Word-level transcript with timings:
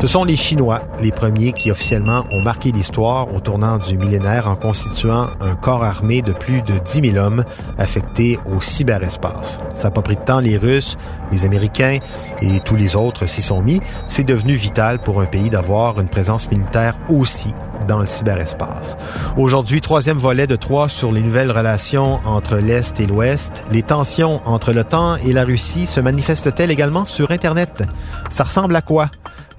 Ce 0.00 0.06
sont 0.06 0.22
les 0.22 0.36
Chinois, 0.36 0.82
les 1.02 1.10
premiers 1.10 1.52
qui 1.52 1.72
officiellement 1.72 2.24
ont 2.30 2.40
marqué 2.40 2.70
l'histoire 2.70 3.34
au 3.34 3.40
tournant 3.40 3.78
du 3.78 3.98
millénaire 3.98 4.46
en 4.46 4.54
constituant 4.54 5.26
un 5.40 5.56
corps 5.56 5.82
armé 5.82 6.22
de 6.22 6.32
plus 6.32 6.62
de 6.62 6.78
10 6.78 7.10
000 7.12 7.16
hommes 7.16 7.44
affectés 7.78 8.38
au 8.46 8.60
cyberespace. 8.60 9.58
Ça 9.74 9.88
n'a 9.88 9.90
pas 9.90 10.02
pris 10.02 10.14
de 10.14 10.20
temps, 10.20 10.38
les 10.38 10.56
Russes, 10.56 10.96
les 11.32 11.44
Américains 11.44 11.98
et 12.40 12.60
tous 12.60 12.76
les 12.76 12.94
autres 12.94 13.26
s'y 13.26 13.42
sont 13.42 13.60
mis. 13.60 13.80
C'est 14.06 14.22
devenu 14.22 14.54
vital 14.54 15.00
pour 15.00 15.20
un 15.20 15.26
pays 15.26 15.50
d'avoir 15.50 16.00
une 16.00 16.08
présence 16.08 16.48
militaire 16.48 16.96
aussi 17.08 17.52
dans 17.88 17.98
le 17.98 18.06
cyberespace. 18.06 18.96
Aujourd'hui, 19.36 19.80
troisième 19.80 20.16
volet 20.16 20.46
de 20.46 20.54
trois 20.56 20.88
sur 20.88 21.10
les 21.10 21.22
nouvelles 21.22 21.50
relations 21.50 22.20
entre 22.24 22.56
l'Est 22.56 23.00
et 23.00 23.06
l'Ouest. 23.06 23.64
Les 23.72 23.82
tensions 23.82 24.40
entre 24.44 24.72
l'OTAN 24.72 25.16
et 25.16 25.32
la 25.32 25.44
Russie 25.44 25.86
se 25.86 26.00
manifestent-elles 26.00 26.70
également 26.70 27.04
sur 27.04 27.32
Internet? 27.32 27.82
Ça 28.30 28.44
ressemble 28.44 28.76
à 28.76 28.82
quoi? 28.82 29.10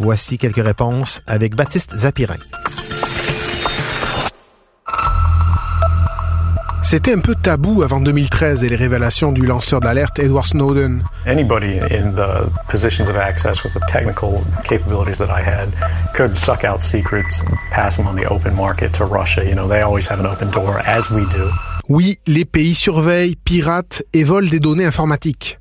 Voici 0.00 0.38
quelques 0.38 0.62
réponses 0.62 1.22
avec 1.26 1.56
Baptiste 1.56 1.96
Zapirin. 1.96 2.36
C'était 6.84 7.12
un 7.12 7.18
peu 7.18 7.34
tabou 7.34 7.82
avant 7.82 8.00
2013 8.00 8.62
et 8.62 8.68
les 8.68 8.76
révélations 8.76 9.32
du 9.32 9.44
lanceur 9.44 9.80
d'alerte 9.80 10.20
Edward 10.20 10.46
Snowden. 10.46 11.02
Anybody 11.26 11.80
in 11.90 12.12
the 12.12 12.48
positions 12.70 13.10
of 13.10 13.16
access 13.16 13.64
with 13.64 13.74
the 13.74 13.84
technical 13.88 14.40
capabilities 14.64 15.18
that 15.18 15.28
I 15.28 15.42
had 15.42 15.68
could 16.14 16.36
suck 16.36 16.64
out 16.64 16.80
secrets 16.80 17.42
and 17.42 17.56
pass 17.72 17.96
them 17.96 18.06
on 18.06 18.14
the 18.14 18.30
open 18.30 18.54
market 18.54 18.92
to 18.92 19.04
Russia. 19.04 19.42
You 19.44 19.54
know, 19.54 19.68
they 19.68 19.82
always 19.82 20.08
have 20.08 20.20
an 20.20 20.26
open 20.26 20.50
door, 20.52 20.78
as 20.86 21.10
we 21.10 21.26
do. 21.26 21.50
Oui, 21.88 22.18
les 22.26 22.44
pays 22.44 22.74
surveillent, 22.74 23.36
piratent 23.36 24.02
et 24.14 24.22
volent 24.22 24.48
des 24.48 24.60
données 24.60 24.86
informatiques. 24.86 25.57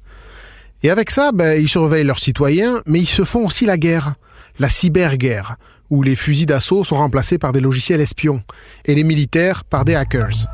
Et 0.87 0.89
avec 0.89 1.11
ça, 1.11 1.33
ben, 1.33 1.61
ils 1.61 1.67
surveillent 1.67 2.05
leurs 2.05 2.17
citoyens, 2.17 2.81
mais 2.85 2.99
ils 2.99 3.09
se 3.09 3.25
font 3.25 3.45
aussi 3.45 3.65
la 3.65 3.75
guerre 3.75 4.13
la 4.57 4.69
cyberguerre, 4.69 5.57
où 5.89 6.01
les 6.01 6.15
fusils 6.15 6.45
d'assaut 6.45 6.85
sont 6.85 6.95
remplacés 6.95 7.37
par 7.37 7.51
des 7.51 7.59
logiciels 7.59 7.99
espions 7.99 8.41
et 8.85 8.95
les 8.95 9.03
militaires 9.03 9.65
par 9.65 9.83
des 9.83 9.95
hackers. 9.95 10.47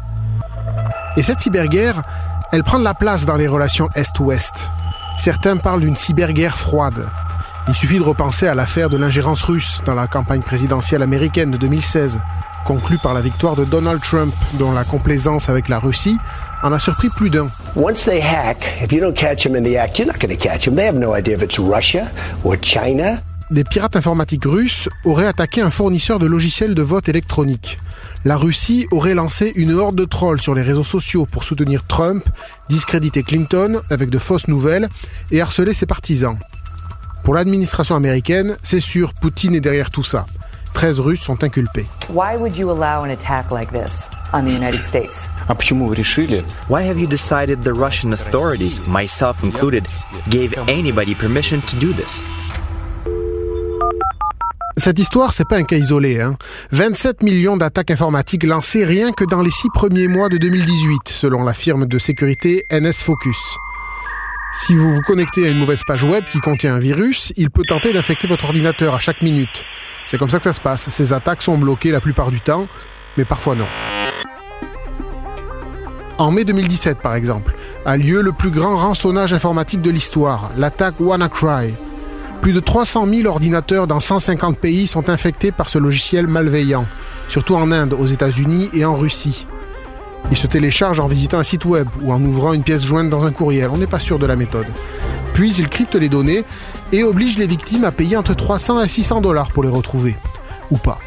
Et 1.18 1.22
cette 1.22 1.40
cyberguerre, 1.40 2.02
elle 2.52 2.64
prend 2.64 2.80
de 2.80 2.84
la 2.84 2.96
place 2.96 3.28
dans 3.28 3.36
les 3.36 3.48
relations 3.48 3.90
Est-Ouest. 3.94 4.72
Certains 5.20 5.58
parlent 5.58 5.82
d'une 5.82 5.96
cyberguerre 5.96 6.58
froide. 6.58 7.08
Il 7.68 7.76
suffit 7.76 8.00
de 8.00 8.04
repenser 8.04 8.48
à 8.48 8.56
l'affaire 8.56 8.90
de 8.90 8.98
l'ingérence 8.98 9.44
russe 9.44 9.84
dans 9.86 9.94
la 9.94 10.08
campagne 10.08 10.42
présidentielle 10.42 11.04
américaine 11.04 11.52
de 11.52 11.58
2016, 11.58 12.20
conclue 12.66 12.98
par 12.98 13.14
la 13.14 13.22
victoire 13.22 13.56
de 13.56 13.66
Donald 13.66 14.02
Trump, 14.02 14.34
dont 14.54 14.72
la 14.72 14.84
complaisance 14.84 15.48
avec 15.48 15.70
la 15.70 15.78
Russie 15.78 16.18
en 16.64 16.72
a 16.72 16.80
surpris 16.80 17.10
plus 17.10 17.30
d'un. 17.30 17.48
Once 17.76 18.04
they 18.06 18.22
hack, 18.22 18.58
if 18.82 18.92
you 18.92 19.00
don't 19.00 19.16
catch 19.16 19.44
them 19.44 19.56
in 19.56 19.64
the 19.64 19.78
act, 19.78 20.00
you're 20.00 20.08
not 20.08 20.20
going 20.20 20.36
to 20.36 20.42
catch 20.42 20.66
them. 20.66 20.76
They 20.76 20.88
have 20.88 20.96
no 20.96 21.16
idea 21.16 21.38
if 21.38 21.44
it's 21.44 21.60
Russia 21.60 22.12
or 22.44 22.56
China 22.62 23.22
des 23.54 23.64
pirates 23.64 23.96
informatiques 23.96 24.46
russes 24.46 24.90
auraient 25.06 25.28
attaqué 25.28 25.62
un 25.62 25.70
fournisseur 25.70 26.18
de 26.18 26.26
logiciels 26.26 26.74
de 26.74 26.82
vote 26.82 27.08
électronique. 27.08 27.78
La 28.26 28.36
Russie 28.36 28.88
aurait 28.92 29.14
lancé 29.14 29.52
une 29.56 29.74
horde 29.74 29.96
de 29.96 30.06
trolls 30.06 30.42
sur 30.42 30.56
les 30.56 30.64
réseaux 30.64 30.84
sociaux 30.84 31.28
pour 31.32 31.44
soutenir 31.44 31.86
Trump, 31.86 32.24
discréditer 32.70 33.22
Clinton 33.22 33.82
avec 33.92 34.10
de 34.10 34.18
fausses 34.18 34.48
nouvelles 34.48 34.90
et 35.30 35.42
harceler 35.42 35.74
ses 35.74 35.86
partisans. 35.86 36.38
Pour 37.24 37.36
l'administration 37.36 37.96
américaine, 37.96 38.58
c'est 38.64 38.80
sûr, 38.80 39.14
Poutine 39.14 39.56
est 39.56 39.62
derrière 39.62 39.92
tout 39.92 40.04
ça. 40.04 40.26
13 40.74 41.00
Russes 41.00 41.22
sont 41.22 41.44
inculpés. 41.44 41.86
Why 42.10 42.36
would 42.38 42.58
you 42.58 42.72
allow 42.72 43.06
an 43.06 43.12
attack 43.12 43.52
like 43.52 43.72
this? 43.72 44.10
on 44.33 44.45
the 44.45 44.51
United 44.51 44.85
States? 44.85 45.29
А 45.47 45.55
почему 45.55 45.87
вы 45.89 45.97
решили? 45.97 46.45
Why 46.69 46.83
have 46.89 46.99
you 46.99 47.07
decided 47.07 47.63
the 47.63 47.73
Russian 47.73 48.13
authorities, 48.13 48.81
myself 48.87 49.43
included, 49.43 49.87
gave 50.29 50.55
anybody 50.69 51.15
permission 51.15 51.61
to 51.63 51.77
do 51.77 51.93
this? 51.93 52.21
Cette 54.79 55.01
histoire, 55.01 55.33
c'est 55.33 55.49
pas 55.49 55.57
un 55.57 55.65
cas 55.65 55.77
isolé. 55.77 56.21
Hein. 56.21 56.37
27 56.71 57.25
millions 57.25 57.57
d'attaques 57.57 57.91
informatiques 57.91 58.45
lancées 58.45 58.85
rien 58.85 59.11
que 59.11 59.25
dans 59.25 59.43
les 59.43 59.51
six 59.51 59.69
premiers 59.75 60.07
mois 60.07 60.29
de 60.29 60.39
2018, 60.39 61.09
selon 61.09 61.43
la 61.43 61.53
firme 61.53 61.87
de 61.87 61.99
sécurité 61.99 62.63
NS 62.71 63.03
Focus. 63.03 63.39
Si 64.53 64.75
vous 64.75 64.95
vous 64.95 65.01
connectez 65.03 65.47
à 65.47 65.51
une 65.51 65.59
mauvaise 65.59 65.83
page 65.87 66.05
web 66.05 66.25
qui 66.31 66.39
contient 66.39 66.75
un 66.75 66.79
virus, 66.79 67.33
il 67.37 67.51
peut 67.51 67.65
tenter 67.67 67.93
d'infecter 67.93 68.29
votre 68.29 68.45
ordinateur 68.47 68.95
à 68.95 68.99
chaque 68.99 69.21
minute. 69.21 69.65
C'est 70.07 70.17
comme 70.17 70.31
ça 70.31 70.39
que 70.39 70.45
ça 70.45 70.53
se 70.53 70.61
passe. 70.61 70.89
Ces 70.89 71.13
attaques 71.13 71.43
sont 71.43 71.59
bloquées 71.59 71.91
la 71.91 72.01
plupart 72.01 72.31
du 72.31 72.41
temps, 72.41 72.69
mais 73.17 73.25
parfois 73.25 73.57
non. 73.57 73.67
En 76.20 76.30
mai 76.30 76.46
2017, 76.46 77.00
par 77.00 77.16
exemple, 77.16 77.56
a 77.86 77.98
lieu 77.98 78.22
le 78.22 78.32
plus 78.32 78.52
grand 78.52 78.78
rançonnage 78.78 79.34
informatique 79.34 79.82
de 79.82 79.90
l'histoire, 79.90 80.52
l'attaque 80.58 81.00
WannaCry. 81.00 81.74
Plus 82.42 82.54
de 82.54 82.60
300 82.60 83.08
000 83.08 83.28
ordinateurs 83.28 83.88
dans 83.88 84.00
150 84.00 84.58
pays 84.58 84.86
sont 84.86 85.10
infectés 85.10 85.52
par 85.52 85.70
ce 85.70 85.80
logiciel 85.80 86.28
malveillant, 86.28 86.86
surtout 87.30 87.56
en 87.56 87.72
Inde, 87.72 87.94
aux 87.94 88.06
États-Unis 88.06 88.70
et 88.74 88.86
en 88.86 88.96
Russie. 88.96 89.48
Il 90.30 90.38
se 90.38 90.46
télécharge 90.46 91.00
en 91.00 91.08
visitant 91.08 91.40
un 91.40 91.44
site 91.44 91.66
web 91.66 91.88
ou 92.02 92.14
en 92.14 92.24
ouvrant 92.24 92.54
une 92.54 92.64
pièce 92.64 92.86
jointe 92.86 93.10
dans 93.10 93.26
un 93.26 93.32
courriel, 93.32 93.70
on 93.72 93.78
n'est 93.78 93.88
pas 93.88 94.00
sûr 94.00 94.20
de 94.20 94.26
la 94.28 94.36
méthode. 94.36 94.68
Puis 95.34 95.56
il 95.56 95.68
crypte 95.68 95.96
les 95.96 96.10
données 96.10 96.46
et 96.92 97.04
oblige 97.04 97.40
les 97.40 97.48
victimes 97.48 97.86
à 97.86 97.92
payer 97.92 98.18
entre 98.18 98.36
300 98.36 98.84
et 98.84 98.88
600 98.88 99.22
dollars 99.22 99.52
pour 99.52 99.64
les 99.64 99.70
retrouver. 99.70 100.16
Ou 100.70 100.78
pas. 100.78 101.00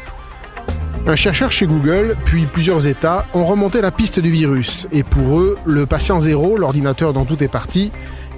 Un 1.07 1.15
chercheur 1.15 1.51
chez 1.51 1.65
Google, 1.65 2.15
puis 2.25 2.45
plusieurs 2.45 2.87
États, 2.87 3.25
ont 3.33 3.45
remonté 3.45 3.81
la 3.81 3.91
piste 3.91 4.19
du 4.19 4.29
virus, 4.29 4.87
et 4.91 5.03
pour 5.03 5.39
eux, 5.39 5.57
le 5.65 5.85
patient 5.85 6.19
zéro, 6.19 6.57
l'ordinateur 6.57 7.13
dont 7.13 7.25
tout 7.25 7.41
est 7.43 7.47
parti, 7.47 7.91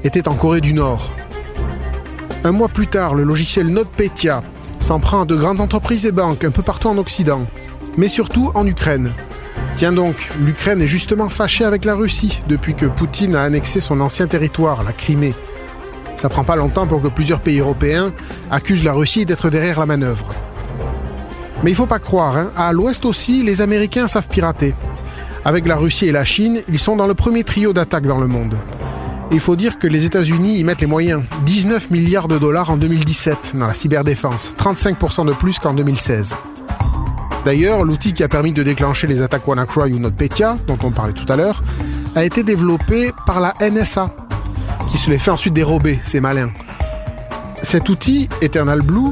était 0.04 0.28
en 0.28 0.36
Corée 0.36 0.62
du 0.62 0.74
Nord, 0.74 1.12
un 2.46 2.54
mois 2.54 2.70
plus 2.70 2.88
tard, 2.88 3.16
le 3.16 3.24
logiciel 3.24 3.68
NotPetya 3.68 4.44
s'en 4.80 5.02
à 5.02 5.26
de 5.26 5.36
grandes 5.36 5.60
entreprises 5.60 6.06
et 6.06 6.12
banques 6.14 6.46
un 6.46 6.52
peu 6.52 6.62
partout 6.62 6.88
en 6.88 6.98
Occident, 6.98 7.42
mais 7.98 8.08
surtout 8.08 8.52
en 8.56 8.66
Ukraine. 8.66 9.12
Tiens 9.76 9.92
donc, 9.92 10.30
l'Ukraine 10.40 10.82
est 10.82 10.88
justement 10.88 11.28
fâchée 11.28 11.66
avec 11.66 11.84
la 11.84 11.96
Russie 11.96 12.42
depuis 12.48 12.76
que 12.76 12.86
Poutine 12.86 13.36
a 13.36 13.44
annexé 13.44 13.82
son 13.82 14.00
ancien 14.00 14.28
territoire, 14.28 14.84
la 14.84 14.94
Crimée. 14.94 15.34
Ça 16.16 16.30
prend 16.30 16.46
pas 16.46 16.56
longtemps 16.56 16.88
pour 16.88 17.02
que 17.02 17.10
plusieurs 17.10 17.42
pays 17.42 17.60
européens 17.60 18.14
accusent 18.50 18.86
la 18.86 18.94
Russie 18.94 19.26
d'être 19.26 19.50
derrière 19.50 19.82
la 19.82 19.86
manœuvre. 19.86 20.30
Mais 21.64 21.72
il 21.72 21.76
faut 21.76 21.86
pas 21.86 22.00
croire, 22.00 22.38
hein, 22.38 22.52
à 22.56 22.72
l'ouest 22.72 23.04
aussi, 23.06 23.44
les 23.44 23.62
Américains 23.62 24.08
savent 24.08 24.28
pirater. 24.28 24.74
Avec 25.44 25.66
la 25.68 25.76
Russie 25.76 26.08
et 26.08 26.12
la 26.12 26.26
Chine, 26.26 26.62
ils 26.70 26.80
sont 26.80 26.96
dans 26.96 27.08
le 27.08 27.14
premier 27.14 27.44
trio 27.44 27.74
d'attaques 27.74 28.08
dans 28.08 28.20
le 28.20 28.28
monde. 28.28 28.58
Il 29.32 29.40
faut 29.40 29.56
dire 29.56 29.78
que 29.78 29.88
les 29.88 30.06
États-Unis 30.06 30.58
y 30.58 30.64
mettent 30.64 30.82
les 30.82 30.88
moyens. 30.88 31.24
19 31.46 31.92
milliards 31.92 32.28
de 32.28 32.38
dollars 32.38 32.72
en 32.72 32.78
2017 32.78 33.54
dans 33.56 33.68
la 33.68 33.74
cyberdéfense, 33.74 34.54
35% 34.58 35.28
de 35.28 35.34
plus 35.34 35.60
qu'en 35.60 35.74
2016. 35.74 36.36
D'ailleurs, 37.46 37.84
l'outil 37.84 38.14
qui 38.14 38.24
a 38.24 38.28
permis 38.28 38.52
de 38.52 38.64
déclencher 38.64 39.08
les 39.08 39.22
attaques 39.22 39.48
WannaCry 39.48 39.94
ou 39.94 40.00
NotPetya, 40.00 40.58
dont 40.66 40.78
on 40.84 40.92
parlait 40.92 41.14
tout 41.14 41.32
à 41.32 41.36
l'heure, 41.36 41.62
a 42.16 42.24
été 42.24 42.44
développé 42.44 43.12
par 43.26 43.40
la 43.40 43.54
NSA, 43.62 44.14
qui 44.90 44.98
se 44.98 45.10
les 45.10 45.20
fait 45.20 45.32
ensuite 45.32 45.54
dérober, 45.54 46.00
c'est 46.04 46.22
malin. 46.22 46.50
Cet 47.62 47.90
outil, 47.90 48.30
Eternal 48.42 48.82
Blue, 48.82 49.12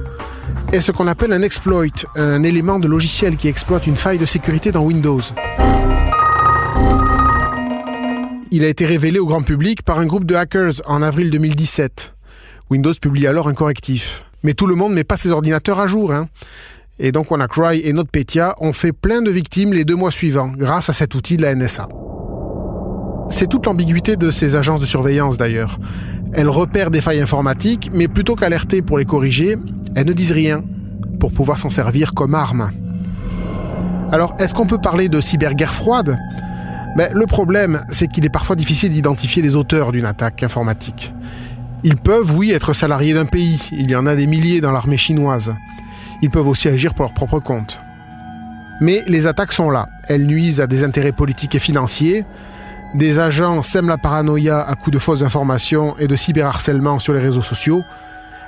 est 0.72 0.82
ce 0.82 0.92
qu'on 0.92 1.08
appelle 1.08 1.34
un 1.34 1.42
exploit, 1.42 1.86
un 2.16 2.44
élément 2.44 2.80
de 2.80 2.88
logiciel 2.88 3.38
qui 3.38 3.48
exploite 3.48 3.88
une 3.88 3.96
faille 3.96 4.18
de 4.18 4.26
sécurité 4.26 4.72
dans 4.72 4.84
Windows. 4.84 5.22
Il 8.52 8.64
a 8.64 8.68
été 8.68 8.86
révélé 8.86 9.20
au 9.20 9.26
grand 9.26 9.44
public 9.44 9.84
par 9.84 10.00
un 10.00 10.06
groupe 10.06 10.26
de 10.26 10.36
hackers 10.36 10.74
en 10.86 11.02
avril 11.02 11.30
2017. 11.30 12.14
Windows 12.70 12.94
publie 13.00 13.28
alors 13.28 13.48
un 13.48 13.54
correctif. 13.54 14.26
Mais 14.44 14.54
tout 14.54 14.68
le 14.68 14.76
monde 14.76 14.92
ne 14.92 14.96
met 14.96 15.04
pas 15.04 15.18
ses 15.18 15.32
ordinateurs 15.32 15.80
à 15.80 15.88
jour. 15.88 16.12
Hein. 16.12 16.28
Et 17.00 17.12
donc 17.12 17.32
WannaCry 17.32 17.82
et 17.84 17.94
NotPetya 17.94 18.56
ont 18.60 18.74
fait 18.74 18.92
plein 18.92 19.22
de 19.22 19.32
victimes 19.32 19.74
les 19.74 19.86
deux 19.86 19.96
mois 19.96 20.12
suivants, 20.12 20.52
grâce 20.56 20.90
à 20.90 20.94
cet 20.94 21.16
outil 21.16 21.38
de 21.38 21.44
la 21.44 21.56
NSA. 21.56 21.88
C'est 23.30 23.48
toute 23.48 23.66
l'ambiguïté 23.66 24.16
de 24.16 24.32
ces 24.32 24.56
agences 24.56 24.80
de 24.80 24.86
surveillance 24.86 25.38
d'ailleurs. 25.38 25.80
Elles 26.34 26.50
repèrent 26.50 26.92
des 26.92 27.02
failles 27.02 27.22
informatiques, 27.22 27.90
mais 27.94 28.08
plutôt 28.08 28.36
qu'alerter 28.36 28.82
pour 28.82 28.98
les 28.98 29.06
corriger, 29.06 29.58
elles 29.96 30.08
ne 30.08 30.14
disent 30.14 30.32
rien, 30.32 30.64
pour 31.20 31.32
pouvoir 31.32 31.58
s'en 31.58 31.70
servir 31.70 32.14
comme 32.14 32.36
arme. 32.36 32.70
Alors, 34.12 34.36
est-ce 34.40 34.54
qu'on 34.54 34.68
peut 34.68 34.78
parler 34.78 35.10
de 35.10 35.20
cyberguerre 35.20 35.74
froide? 35.74 36.18
Mais 36.96 37.10
le 37.14 37.26
problème, 37.26 37.84
c'est 37.90 38.08
qu'il 38.08 38.26
est 38.26 38.30
parfois 38.30 38.56
difficile 38.56 38.92
d'identifier 38.92 39.42
les 39.42 39.56
auteurs 39.56 39.92
d'une 39.92 40.06
attaque 40.06 40.44
informatique. 40.44 41.14
Ils 41.84 41.98
peuvent, 41.98 42.36
oui, 42.36 42.52
être 42.52 42.74
salariés 42.74 43.14
d'un 43.14 43.26
pays. 43.26 43.70
Il 43.72 43.92
y 43.92 43.96
en 43.96 44.06
a 44.06 44.16
des 44.16 44.26
milliers 44.26 44.62
dans 44.62 44.72
l'armée 44.72 44.98
chinoise. 44.98 45.54
Ils 46.22 46.30
peuvent 46.30 46.48
aussi 46.48 46.68
agir 46.70 46.94
pour 46.94 47.04
leur 47.04 47.14
propre 47.14 47.40
compte. 47.40 47.80
Mais 48.82 49.04
les 49.08 49.28
attaques 49.28 49.54
sont 49.54 49.70
là. 49.70 49.88
Elles 50.08 50.26
nuisent 50.26 50.62
à 50.62 50.68
des 50.68 50.84
intérêts 50.84 51.12
politiques 51.12 51.56
et 51.56 51.60
financiers. 51.60 52.26
Des 52.96 53.20
agents 53.20 53.62
sèment 53.62 53.90
la 53.90 53.98
paranoïa 53.98 54.62
à 54.62 54.76
coups 54.76 54.94
de 54.94 55.00
fausses 55.00 55.22
informations 55.22 55.98
et 55.98 56.08
de 56.08 56.16
cyberharcèlement 56.16 57.00
sur 57.00 57.14
les 57.14 57.20
réseaux 57.20 57.42
sociaux. 57.42 57.84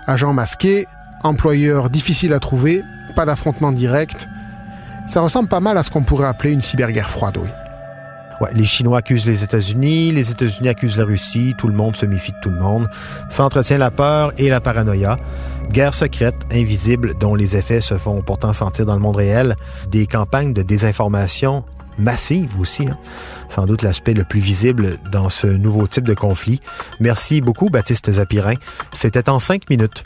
Agents 0.08 0.34
masqués, 0.34 0.88
employeurs 1.24 1.90
difficiles 1.90 2.34
à 2.34 2.40
trouver, 2.40 2.84
pas 3.16 3.26
d'affrontement 3.26 3.72
direct. 3.72 4.30
Ça 5.08 5.22
ressemble 5.22 5.50
pas 5.50 5.60
mal 5.60 5.78
à 5.78 5.84
ce 5.84 5.92
qu'on 5.92 6.04
pourrait 6.04 6.28
appeler 6.28 6.52
une 6.52 6.62
cyberguerre 6.62 7.10
froide, 7.10 7.38
oui. 7.38 7.50
Les 8.54 8.64
Chinois 8.64 9.00
accusent 9.00 9.26
les 9.26 9.44
États-Unis, 9.44 10.12
les 10.12 10.32
États-Unis 10.32 10.70
accusent 10.70 10.98
la 10.98 11.04
Russie, 11.04 11.56
tout 11.58 11.68
le 11.68 11.74
monde 11.74 11.98
se 11.98 12.06
méfie 12.06 12.32
de 12.32 12.38
tout 12.42 12.50
le 12.50 12.60
monde. 12.60 12.88
Ça 13.30 13.44
entretient 13.44 13.78
la 13.78 13.92
peur 13.92 14.32
et 14.38 14.48
la 14.48 14.62
paranoïa. 14.62 15.18
Guerre 15.72 15.94
secrète, 15.94 16.36
invisible, 16.54 17.16
dont 17.20 17.36
les 17.36 17.58
effets 17.58 17.82
se 17.82 17.98
font 17.98 18.22
pourtant 18.22 18.54
sentir 18.54 18.86
dans 18.86 18.94
le 18.96 19.02
monde 19.02 19.18
réel. 19.18 19.56
Des 19.90 20.08
campagnes 20.08 20.54
de 20.54 20.62
désinformation 20.62 21.66
massives 22.00 22.60
aussi. 22.60 22.88
Hein. 22.88 22.98
Sans 23.50 23.66
doute 23.66 23.82
l'aspect 23.82 24.14
le 24.14 24.24
plus 24.24 24.40
visible 24.40 24.98
dans 25.12 25.30
ce 25.30 25.48
nouveau 25.48 25.88
type 25.88 26.06
de 26.06 26.14
conflit. 26.14 26.60
Merci 27.00 27.42
beaucoup, 27.42 27.70
Baptiste 27.70 28.12
Zapirin. 28.12 28.56
C'était 28.94 29.30
en 29.30 29.40
cinq 29.40 29.70
minutes. 29.70 30.04